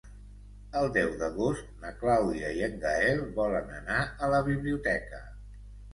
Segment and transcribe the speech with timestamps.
[0.79, 5.21] El deu d'agost na Clàudia i en Gaël volen anar a la biblioteca.